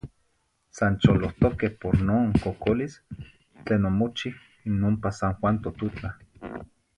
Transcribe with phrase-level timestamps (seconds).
[0.77, 2.93] San cholohtoqueh por non cocolis
[3.63, 4.37] tlen omochih
[4.77, 6.09] n ompa San Juan Totutla.